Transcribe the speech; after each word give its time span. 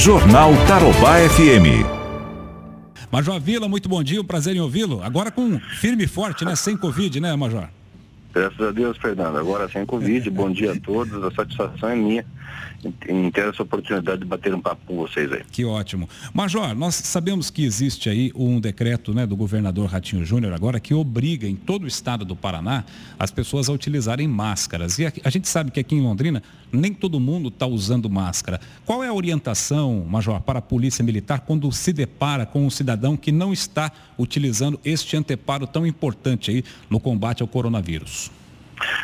Jornal 0.00 0.52
Tarobá 0.66 1.16
FM. 1.28 1.84
Major 3.12 3.38
Vila, 3.38 3.68
muito 3.68 3.86
bom 3.86 4.02
dia, 4.02 4.18
um 4.18 4.24
prazer 4.24 4.56
em 4.56 4.60
ouvi-lo. 4.60 5.02
Agora 5.02 5.30
com 5.30 5.60
firme 5.78 6.04
e 6.04 6.06
forte, 6.06 6.42
né? 6.42 6.56
Sem 6.56 6.74
Covid, 6.74 7.20
né, 7.20 7.36
Major? 7.36 7.68
Graças 8.32 8.60
a 8.60 8.70
Deus, 8.70 8.96
Fernando. 8.96 9.36
Agora 9.36 9.68
sem 9.68 9.84
Covid, 9.84 10.30
bom 10.30 10.50
dia 10.50 10.72
a 10.72 10.80
todos. 10.80 11.22
A 11.24 11.30
satisfação 11.32 11.88
é 11.88 11.96
minha 11.96 12.24
em 13.08 13.30
ter 13.30 13.48
essa 13.48 13.62
oportunidade 13.62 14.20
de 14.20 14.24
bater 14.24 14.54
um 14.54 14.60
papo 14.60 14.80
com 14.86 14.96
vocês 14.96 15.30
aí. 15.30 15.42
Que 15.50 15.64
ótimo. 15.64 16.08
Major, 16.32 16.74
nós 16.74 16.94
sabemos 16.94 17.50
que 17.50 17.64
existe 17.64 18.08
aí 18.08 18.32
um 18.34 18.58
decreto 18.58 19.12
né, 19.12 19.26
do 19.26 19.36
governador 19.36 19.88
Ratinho 19.88 20.24
Júnior 20.24 20.52
agora 20.52 20.80
que 20.80 20.94
obriga 20.94 21.46
em 21.46 21.56
todo 21.56 21.84
o 21.84 21.86
estado 21.86 22.24
do 22.24 22.34
Paraná 22.34 22.84
as 23.18 23.30
pessoas 23.30 23.68
a 23.68 23.72
utilizarem 23.72 24.26
máscaras. 24.26 24.98
E 24.98 25.06
a, 25.06 25.12
a 25.24 25.30
gente 25.30 25.48
sabe 25.48 25.70
que 25.70 25.80
aqui 25.80 25.94
em 25.94 26.00
Londrina 26.00 26.42
nem 26.72 26.94
todo 26.94 27.20
mundo 27.20 27.48
está 27.48 27.66
usando 27.66 28.08
máscara. 28.08 28.60
Qual 28.86 29.04
é 29.04 29.08
a 29.08 29.14
orientação, 29.14 30.04
Major, 30.08 30.40
para 30.40 30.60
a 30.60 30.62
Polícia 30.62 31.04
Militar 31.04 31.40
quando 31.40 31.70
se 31.72 31.92
depara 31.92 32.46
com 32.46 32.64
um 32.64 32.70
cidadão 32.70 33.16
que 33.16 33.32
não 33.32 33.52
está 33.52 33.90
utilizando 34.18 34.80
este 34.84 35.16
anteparo 35.16 35.66
tão 35.66 35.86
importante 35.86 36.50
aí 36.50 36.64
no 36.88 37.00
combate 37.00 37.42
ao 37.42 37.48
coronavírus? 37.48 38.19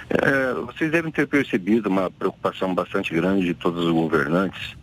É, 0.08 0.54
vocês 0.54 0.90
devem 0.90 1.10
ter 1.10 1.26
percebido 1.26 1.88
uma 1.88 2.10
preocupação 2.10 2.74
bastante 2.74 3.12
grande 3.12 3.46
de 3.46 3.54
todos 3.54 3.84
os 3.84 3.92
governantes 3.92 4.76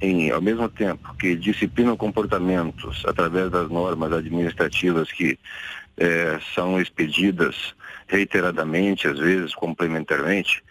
em, 0.00 0.30
ao 0.30 0.40
mesmo 0.40 0.68
tempo 0.68 1.14
que 1.16 1.36
disciplinam 1.36 1.96
comportamentos 1.96 3.04
através 3.06 3.50
das 3.50 3.68
normas 3.68 4.12
administrativas 4.12 5.12
que 5.12 5.38
é, 5.98 6.38
são 6.54 6.80
expedidas 6.80 7.74
reiteradamente, 8.08 9.06
às 9.06 9.18
vezes 9.18 9.54
complementarmente, 9.54 10.62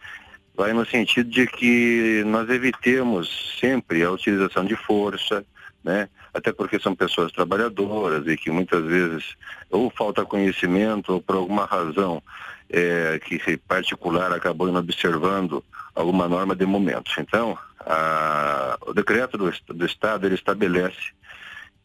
vai 0.56 0.74
no 0.74 0.86
sentido 0.86 1.30
de 1.30 1.46
que 1.46 2.24
nós 2.26 2.50
evitemos 2.50 3.56
sempre 3.60 4.04
a 4.04 4.12
utilização 4.12 4.66
de 4.66 4.76
força, 4.76 5.46
né? 5.84 6.10
Até 6.34 6.52
porque 6.52 6.80
são 6.80 6.94
pessoas 6.94 7.32
trabalhadoras 7.32 8.28
e 8.28 8.36
que 8.36 8.52
muitas 8.52 8.84
vezes 8.84 9.36
ou 9.70 9.90
falta 9.90 10.26
conhecimento 10.26 11.14
ou 11.14 11.22
por 11.22 11.36
alguma 11.36 11.66
razão 11.66 12.22
é, 12.70 13.20
que 13.20 13.58
particular 13.58 14.32
acabou 14.32 14.68
não 14.72 14.80
observando 14.80 15.64
alguma 15.96 16.28
norma 16.28 16.56
de 16.56 16.66
momento. 16.66 17.12
Então, 17.20 17.58
a, 17.82 18.78
o 18.86 18.94
decreto 18.94 19.38
do, 19.38 19.52
do 19.74 19.86
Estado 19.86 20.26
ele 20.26 20.36
estabelece 20.36 21.14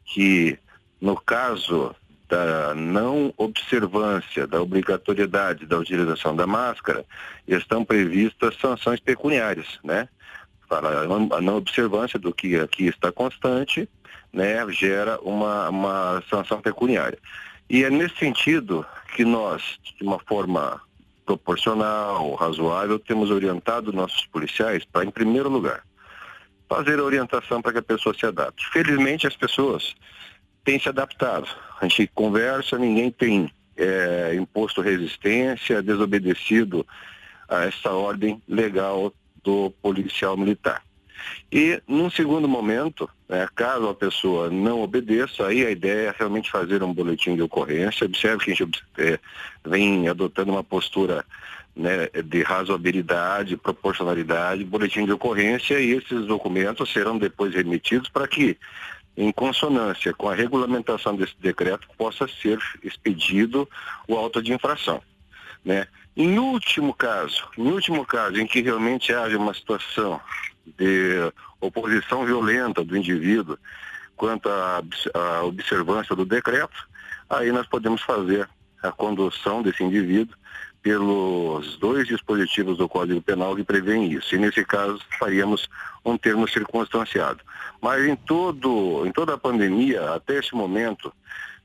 que 0.05 0.59
no 1.01 1.17
caso 1.17 1.95
da 2.29 2.75
não 2.75 3.33
observância 3.37 4.47
da 4.47 4.61
obrigatoriedade 4.61 5.67
da 5.67 5.79
utilização 5.79 6.35
da 6.35 6.47
máscara, 6.47 7.05
estão 7.47 7.85
previstas 7.85 8.57
sanções 8.59 9.01
pecuniárias, 9.01 9.79
né? 9.85 10.09
Para 10.69 11.03
a 11.03 11.41
não 11.41 11.57
observância 11.57 12.19
do 12.19 12.33
que 12.33 12.57
aqui 12.57 12.87
está 12.87 13.12
constante, 13.12 13.89
né, 14.33 14.67
gera 14.71 15.21
uma, 15.21 15.69
uma 15.69 16.23
sanção 16.29 16.61
pecuniária. 16.61 17.19
E 17.69 17.84
é 17.84 17.91
nesse 17.91 18.17
sentido 18.17 18.84
que 19.15 19.25
nós, 19.25 19.79
de 19.97 20.05
uma 20.05 20.19
forma 20.19 20.81
proporcional, 21.25 22.34
razoável, 22.34 22.98
temos 22.98 23.31
orientado 23.31 23.93
nossos 23.93 24.27
policiais 24.27 24.84
para, 24.84 25.05
em 25.05 25.11
primeiro 25.11 25.48
lugar, 25.48 25.83
fazer 26.69 26.98
a 26.98 27.03
orientação 27.03 27.62
para 27.62 27.73
que 27.73 27.79
a 27.79 27.83
pessoa 27.83 28.15
se 28.15 28.27
adapte. 28.27 28.67
Felizmente, 28.71 29.27
as 29.27 29.37
pessoas 29.37 29.95
têm 30.65 30.79
se 30.79 30.89
adaptado. 30.89 31.48
A 31.81 31.87
gente 31.87 32.11
conversa, 32.15 32.79
ninguém 32.79 33.11
tem 33.11 33.51
é, 33.77 34.34
imposto 34.34 34.81
resistência, 34.81 35.83
desobedecido 35.83 36.87
a 37.49 37.65
essa 37.65 37.91
ordem 37.91 38.43
legal 38.49 39.12
do 39.43 39.71
policial 39.83 40.37
militar. 40.37 40.83
E, 41.51 41.81
num 41.87 42.11
segundo 42.11 42.49
momento, 42.49 43.09
né, 43.35 43.49
caso 43.55 43.89
a 43.89 43.95
pessoa 43.95 44.49
não 44.49 44.81
obedeça, 44.81 45.47
aí 45.47 45.67
a 45.67 45.71
ideia 45.71 46.09
é 46.09 46.15
realmente 46.17 46.51
fazer 46.51 46.83
um 46.85 46.95
boletim 46.95 47.35
de 47.35 47.43
ocorrência. 47.43 48.07
Observe 48.07 48.45
que 48.45 48.53
a 48.53 48.55
gente 48.55 48.85
é, 48.97 49.19
vem 49.65 50.09
adotando 50.09 50.53
uma 50.53 50.63
postura 50.63 51.25
né, 51.75 52.09
de 52.25 52.43
razoabilidade, 52.43 53.56
proporcionalidade, 53.56 54.62
boletim 54.62 55.05
de 55.05 55.12
ocorrência, 55.12 55.81
e 55.81 55.91
esses 55.91 56.27
documentos 56.27 56.93
serão 56.93 57.19
depois 57.19 57.53
remetidos 57.53 58.09
para 58.09 58.28
que, 58.28 58.56
em 59.17 59.33
consonância 59.33 60.15
com 60.15 60.28
a 60.28 60.34
regulamentação 60.34 61.17
desse 61.17 61.34
decreto, 61.41 61.89
possa 61.99 62.28
ser 62.41 62.59
expedido 62.84 63.69
o 64.06 64.17
auto 64.17 64.41
de 64.41 64.53
infração. 64.53 65.03
Né? 65.65 65.89
Em 66.17 66.39
último 66.39 66.94
caso, 66.94 67.49
em 67.59 67.67
último 67.67 68.06
caso 68.06 68.41
em 68.41 68.47
que 68.47 68.62
realmente 68.62 69.12
haja 69.12 69.37
uma 69.37 69.53
situação 69.55 70.21
de 70.78 71.32
oposição 71.60 72.25
violenta 72.25 72.84
do 72.84 72.97
indivíduo 72.97 73.58
quanto 74.16 74.48
à, 74.48 74.82
à 75.14 75.42
observância 75.42 76.14
do 76.14 76.25
decreto, 76.25 76.88
aí 77.28 77.50
nós 77.50 77.66
podemos 77.66 78.02
fazer 78.02 78.48
a 78.82 78.92
condução 78.92 79.62
desse 79.62 79.82
indivíduo 79.82 80.36
pelos 80.82 81.78
dois 81.78 82.06
dispositivos 82.06 82.76
do 82.76 82.86
Código 82.86 83.20
Penal 83.22 83.56
que 83.56 83.64
prevêem 83.64 84.12
isso. 84.12 84.34
E 84.34 84.38
nesse 84.38 84.62
caso 84.64 85.00
faríamos 85.19 85.66
um 86.04 86.19
termo 86.19 86.47
circunstanciado. 86.47 87.41
Mas 87.81 88.04
em 88.04 88.14
todo, 88.14 89.06
em 89.06 89.10
toda 89.10 89.32
a 89.32 89.38
pandemia, 89.38 90.12
até 90.12 90.38
esse 90.38 90.54
momento, 90.54 91.10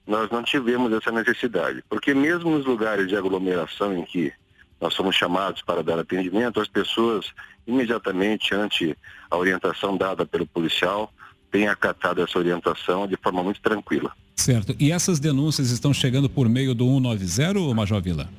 nós 0.08 0.30
não 0.32 0.42
tivemos 0.42 0.92
essa 0.94 1.12
necessidade, 1.12 1.84
porque 1.90 2.14
mesmo 2.14 2.50
nos 2.50 2.66
lugares 2.66 3.08
de 3.08 3.16
aglomeração 3.16 3.94
em 3.94 4.04
que 4.06 4.34
nós 4.80 4.94
somos 4.94 5.16
chamados 5.16 5.62
para 5.62 5.84
dar 5.84 6.00
atendimento, 6.00 6.62
as 6.62 6.68
pessoas 6.68 7.28
imediatamente 7.68 8.54
ante 8.54 8.98
a 9.30 9.38
orientação 9.38 9.98
dada 9.98 10.26
pelo 10.26 10.46
policial 10.46 11.12
têm 11.52 11.68
acatado 11.68 12.22
essa 12.22 12.38
orientação 12.38 13.08
de 13.08 13.18
forma 13.18 13.44
muito 13.44 13.62
tranquila. 13.62 14.12
Certo. 14.36 14.76
E 14.80 14.92
essas 14.92 15.20
denúncias 15.20 15.70
estão 15.70 15.94
chegando 15.94 16.30
por 16.30 16.48
meio 16.48 16.74
do 16.74 16.86
190, 16.86 17.76
Major 17.76 18.02
Vila? 18.02 18.30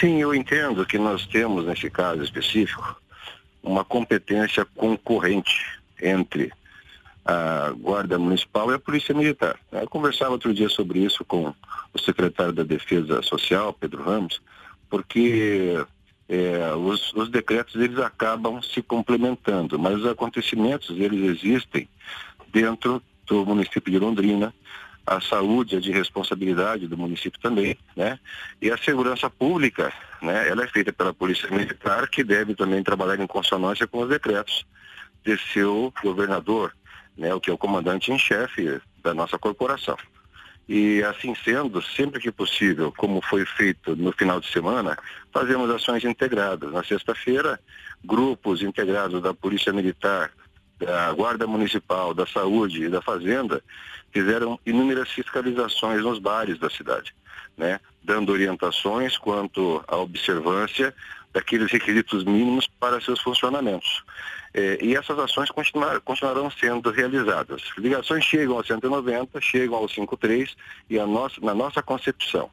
Sim, 0.00 0.20
eu 0.20 0.34
entendo 0.34 0.84
que 0.84 0.98
nós 0.98 1.26
temos, 1.26 1.64
nesse 1.64 1.88
caso 1.88 2.22
específico, 2.22 3.00
uma 3.62 3.84
competência 3.84 4.64
concorrente 4.74 5.64
entre 6.02 6.52
a 7.24 7.72
Guarda 7.78 8.18
Municipal 8.18 8.70
e 8.70 8.74
a 8.74 8.78
Polícia 8.78 9.14
Militar. 9.14 9.58
Eu 9.72 9.88
conversava 9.88 10.32
outro 10.32 10.52
dia 10.52 10.68
sobre 10.68 11.00
isso 11.00 11.24
com 11.24 11.54
o 11.92 11.98
secretário 11.98 12.52
da 12.52 12.62
Defesa 12.62 13.22
Social, 13.22 13.72
Pedro 13.72 14.02
Ramos, 14.02 14.40
porque 14.88 15.84
é, 16.28 16.74
os, 16.74 17.12
os, 17.14 17.28
decretos 17.28 17.74
eles 17.76 17.98
acabam 17.98 18.60
se 18.62 18.82
complementando, 18.82 19.78
mas 19.78 19.96
os 19.96 20.06
acontecimentos 20.06 20.90
eles 20.90 21.36
existem 21.36 21.88
dentro 22.52 23.02
do 23.26 23.44
município 23.44 23.92
de 23.92 23.98
Londrina, 23.98 24.54
a 25.06 25.20
saúde 25.20 25.76
é 25.76 25.80
de 25.80 25.92
responsabilidade 25.92 26.88
do 26.88 26.96
município 26.96 27.40
também, 27.40 27.78
né? 27.94 28.18
E 28.60 28.72
a 28.72 28.76
segurança 28.76 29.30
pública, 29.30 29.92
né? 30.20 30.48
Ela 30.48 30.64
é 30.64 30.66
feita 30.66 30.92
pela 30.92 31.14
Polícia 31.14 31.48
Militar, 31.48 32.08
que 32.08 32.24
deve 32.24 32.56
também 32.56 32.82
trabalhar 32.82 33.20
em 33.20 33.26
consonância 33.26 33.86
com 33.86 34.00
os 34.00 34.08
decretos 34.08 34.66
de 35.24 35.38
seu 35.52 35.94
governador, 36.02 36.74
né? 37.16 37.32
O 37.32 37.40
que 37.40 37.50
é 37.50 37.52
o 37.52 37.58
comandante 37.58 38.10
em 38.10 38.18
chefe 38.18 38.80
da 39.00 39.14
nossa 39.14 39.38
corporação. 39.38 39.96
E 40.68 41.02
assim 41.04 41.34
sendo, 41.44 41.80
sempre 41.80 42.20
que 42.20 42.32
possível, 42.32 42.92
como 42.96 43.20
foi 43.22 43.44
feito 43.44 43.94
no 43.94 44.10
final 44.12 44.40
de 44.40 44.50
semana, 44.50 44.98
fazemos 45.32 45.70
ações 45.70 46.04
integradas. 46.04 46.72
Na 46.72 46.82
sexta-feira, 46.82 47.60
grupos 48.04 48.62
integrados 48.62 49.22
da 49.22 49.32
Polícia 49.32 49.72
Militar, 49.72 50.32
da 50.78 51.12
Guarda 51.12 51.46
Municipal, 51.46 52.12
da 52.12 52.26
Saúde 52.26 52.84
e 52.84 52.88
da 52.88 53.00
Fazenda 53.00 53.62
fizeram 54.12 54.58
inúmeras 54.64 55.10
fiscalizações 55.10 56.02
nos 56.02 56.18
bares 56.18 56.58
da 56.58 56.70
cidade, 56.70 57.14
né? 57.56 57.80
dando 58.02 58.32
orientações 58.32 59.18
quanto 59.18 59.84
à 59.86 59.96
observância 59.96 60.94
daqueles 61.36 61.70
requisitos 61.70 62.24
mínimos 62.24 62.66
para 62.80 62.98
seus 62.98 63.20
funcionamentos. 63.20 64.02
É, 64.54 64.78
e 64.82 64.96
essas 64.96 65.18
ações 65.18 65.50
continuar, 65.50 66.00
continuarão 66.00 66.50
sendo 66.50 66.90
realizadas. 66.90 67.60
Ligações 67.76 68.24
chegam 68.24 68.56
ao 68.56 68.64
190, 68.64 69.38
chegam 69.42 69.76
ao 69.76 69.86
53 69.86 70.56
e 70.88 70.98
a 70.98 71.06
nossa, 71.06 71.38
na 71.42 71.54
nossa 71.54 71.82
concepção, 71.82 72.48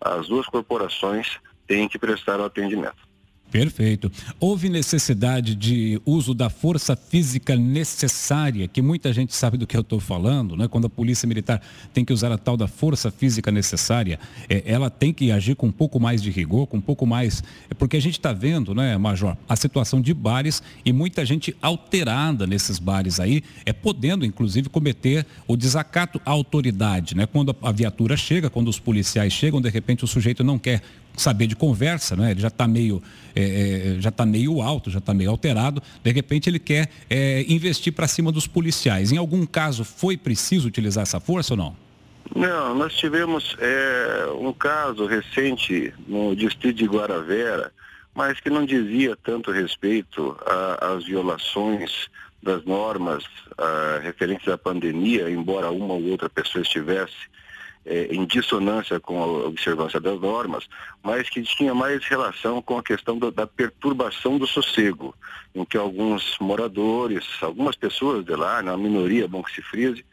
as 0.00 0.28
duas 0.28 0.46
corporações 0.46 1.40
têm 1.66 1.88
que 1.88 1.98
prestar 1.98 2.38
o 2.38 2.44
atendimento. 2.44 3.09
Perfeito. 3.50 4.12
Houve 4.38 4.68
necessidade 4.68 5.54
de 5.54 6.00
uso 6.06 6.32
da 6.32 6.48
força 6.48 6.94
física 6.94 7.56
necessária, 7.56 8.68
que 8.68 8.80
muita 8.80 9.12
gente 9.12 9.34
sabe 9.34 9.58
do 9.58 9.66
que 9.66 9.76
eu 9.76 9.80
estou 9.80 9.98
falando, 9.98 10.56
né? 10.56 10.68
quando 10.68 10.86
a 10.86 10.90
polícia 10.90 11.26
militar 11.26 11.60
tem 11.92 12.04
que 12.04 12.12
usar 12.12 12.30
a 12.30 12.38
tal 12.38 12.56
da 12.56 12.68
força 12.68 13.10
física 13.10 13.50
necessária, 13.50 14.20
é, 14.48 14.62
ela 14.64 14.88
tem 14.88 15.12
que 15.12 15.32
agir 15.32 15.56
com 15.56 15.66
um 15.66 15.72
pouco 15.72 15.98
mais 15.98 16.22
de 16.22 16.30
rigor, 16.30 16.66
com 16.68 16.76
um 16.76 16.80
pouco 16.80 17.04
mais. 17.06 17.42
É 17.68 17.74
porque 17.74 17.96
a 17.96 18.00
gente 18.00 18.18
está 18.18 18.32
vendo, 18.32 18.74
né, 18.74 18.96
Major, 18.96 19.36
a 19.48 19.56
situação 19.56 20.00
de 20.00 20.14
bares 20.14 20.62
e 20.84 20.92
muita 20.92 21.24
gente 21.24 21.56
alterada 21.60 22.46
nesses 22.46 22.78
bares 22.78 23.18
aí, 23.18 23.42
é 23.66 23.72
podendo, 23.72 24.24
inclusive, 24.24 24.68
cometer 24.68 25.26
o 25.48 25.56
desacato 25.56 26.20
à 26.24 26.30
autoridade. 26.30 27.16
Né? 27.16 27.26
Quando 27.26 27.54
a 27.62 27.72
viatura 27.72 28.16
chega, 28.16 28.48
quando 28.48 28.68
os 28.68 28.78
policiais 28.78 29.32
chegam, 29.32 29.60
de 29.60 29.68
repente 29.68 30.04
o 30.04 30.06
sujeito 30.06 30.44
não 30.44 30.58
quer 30.58 30.82
saber 31.16 31.46
de 31.46 31.56
conversa, 31.56 32.16
né? 32.16 32.30
ele 32.30 32.40
já 32.40 32.48
está 32.48 32.66
meio, 32.66 33.02
é, 33.34 33.96
já 33.98 34.10
tá 34.10 34.24
meio 34.24 34.60
alto, 34.60 34.90
já 34.90 34.98
está 34.98 35.12
meio 35.12 35.30
alterado, 35.30 35.82
de 36.02 36.12
repente 36.12 36.48
ele 36.48 36.58
quer 36.58 36.88
é, 37.08 37.44
investir 37.48 37.92
para 37.92 38.08
cima 38.08 38.32
dos 38.32 38.46
policiais. 38.46 39.12
Em 39.12 39.16
algum 39.16 39.44
caso 39.46 39.84
foi 39.84 40.16
preciso 40.16 40.68
utilizar 40.68 41.02
essa 41.02 41.20
força 41.20 41.54
ou 41.54 41.58
não? 41.58 41.76
Não, 42.34 42.74
nós 42.74 42.94
tivemos 42.94 43.56
é, 43.58 44.26
um 44.38 44.52
caso 44.52 45.06
recente 45.06 45.92
no 46.06 46.34
distrito 46.34 46.76
de 46.76 46.86
Guaravera, 46.86 47.72
mas 48.14 48.38
que 48.40 48.50
não 48.50 48.64
dizia 48.64 49.16
tanto 49.16 49.50
respeito 49.50 50.36
às 50.80 51.04
violações 51.04 52.08
das 52.42 52.64
normas 52.64 53.24
referentes 54.02 54.48
à 54.48 54.56
pandemia, 54.56 55.30
embora 55.30 55.70
uma 55.70 55.94
ou 55.94 56.04
outra 56.04 56.28
pessoa 56.28 56.62
estivesse 56.62 57.14
é, 57.84 58.14
em 58.14 58.24
dissonância 58.26 59.00
com 59.00 59.22
a 59.22 59.26
observância 59.48 60.00
das 60.00 60.20
normas, 60.20 60.68
mas 61.02 61.28
que 61.28 61.42
tinha 61.42 61.74
mais 61.74 62.04
relação 62.04 62.60
com 62.60 62.78
a 62.78 62.82
questão 62.82 63.18
do, 63.18 63.30
da 63.30 63.46
perturbação 63.46 64.38
do 64.38 64.46
sossego, 64.46 65.14
em 65.54 65.64
que 65.64 65.76
alguns 65.76 66.36
moradores, 66.40 67.24
algumas 67.40 67.76
pessoas 67.76 68.24
de 68.24 68.34
lá, 68.34 68.62
na 68.62 68.76
minoria, 68.76 69.26
bom 69.26 69.42
que 69.42 69.54
se 69.54 69.62
frise, 69.62 70.04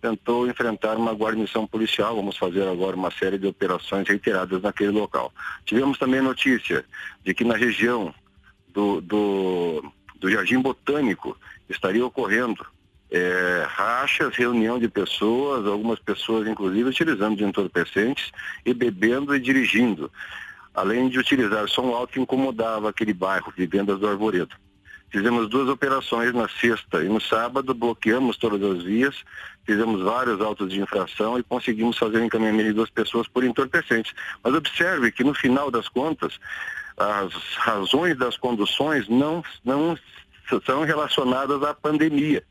tentou 0.00 0.48
enfrentar 0.48 0.96
uma 0.96 1.12
guarnição 1.12 1.66
policial. 1.66 2.16
Vamos 2.16 2.36
fazer 2.36 2.66
agora 2.66 2.96
uma 2.96 3.10
série 3.10 3.38
de 3.38 3.46
operações 3.46 4.08
reiteradas 4.08 4.62
naquele 4.62 4.90
local. 4.90 5.32
Tivemos 5.64 5.98
também 5.98 6.22
notícia 6.22 6.84
de 7.22 7.34
que 7.34 7.44
na 7.44 7.54
região 7.54 8.14
do, 8.68 9.00
do, 9.00 9.92
do 10.16 10.30
Jardim 10.30 10.60
Botânico 10.60 11.36
estaria 11.68 12.04
ocorrendo 12.04 12.64
é, 13.10 13.66
rachas, 13.68 14.36
reunião 14.36 14.78
de 14.78 14.88
pessoas, 14.88 15.66
algumas 15.66 15.98
pessoas 15.98 16.46
inclusive 16.46 16.88
utilizando 16.88 17.36
de 17.36 17.44
entorpecentes 17.44 18.30
e 18.64 18.72
bebendo 18.72 19.34
e 19.34 19.40
dirigindo, 19.40 20.10
além 20.74 21.08
de 21.08 21.18
utilizar 21.18 21.68
som 21.68 21.92
alto 21.94 22.12
que 22.12 22.20
incomodava 22.20 22.88
aquele 22.88 23.12
bairro, 23.12 23.52
Vivendas 23.56 23.98
do 23.98 24.08
Arvoredo. 24.08 24.54
Fizemos 25.10 25.48
duas 25.48 25.68
operações 25.68 26.32
na 26.32 26.48
sexta 26.48 27.02
e 27.02 27.08
no 27.08 27.20
sábado 27.20 27.74
bloqueamos 27.74 28.36
todas 28.36 28.62
as 28.62 28.84
vias, 28.84 29.24
fizemos 29.64 30.02
vários 30.02 30.40
autos 30.40 30.72
de 30.72 30.80
infração 30.80 31.36
e 31.36 31.42
conseguimos 31.42 31.98
fazer 31.98 32.22
encaminhamento 32.22 32.68
de 32.68 32.74
duas 32.74 32.90
pessoas 32.90 33.26
por 33.26 33.42
entorpecentes. 33.42 34.14
Mas 34.42 34.54
observe 34.54 35.10
que 35.10 35.24
no 35.24 35.34
final 35.34 35.68
das 35.68 35.88
contas, 35.88 36.38
as 36.96 37.34
razões 37.56 38.16
das 38.16 38.36
conduções 38.36 39.08
não, 39.08 39.42
não 39.64 39.98
são 40.64 40.84
relacionadas 40.84 41.60
à 41.64 41.74
pandemia 41.74 42.44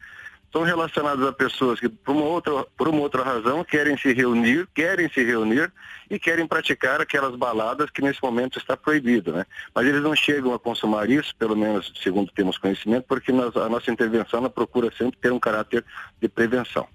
são 0.51 0.63
relacionadas 0.63 1.25
a 1.25 1.31
pessoas 1.31 1.79
que, 1.79 1.87
por 1.87 2.15
uma, 2.15 2.25
outra, 2.25 2.65
por 2.75 2.87
uma 2.87 3.01
outra 3.01 3.23
razão, 3.23 3.63
querem 3.63 3.97
se 3.97 4.11
reunir, 4.13 4.67
querem 4.73 5.09
se 5.09 5.23
reunir 5.23 5.71
e 6.09 6.17
querem 6.17 6.47
praticar 6.47 6.99
aquelas 6.99 7.35
baladas 7.35 7.89
que 7.91 8.01
nesse 8.01 8.21
momento 8.21 8.57
está 8.57 8.75
proibido, 8.75 9.31
né? 9.31 9.45
Mas 9.73 9.85
eles 9.85 10.01
não 10.01 10.15
chegam 10.15 10.53
a 10.53 10.59
consumar 10.59 11.09
isso, 11.09 11.35
pelo 11.35 11.55
menos 11.55 11.93
segundo 12.01 12.31
temos 12.31 12.57
conhecimento, 12.57 13.05
porque 13.07 13.31
nós, 13.31 13.55
a 13.55 13.69
nossa 13.69 13.91
intervenção 13.91 14.49
procura 14.49 14.91
sempre 14.97 15.19
ter 15.19 15.31
um 15.31 15.39
caráter 15.39 15.85
de 16.19 16.27
prevenção. 16.27 16.87